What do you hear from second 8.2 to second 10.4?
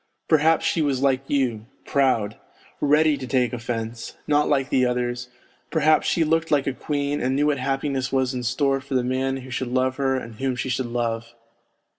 in store for the man who should love her and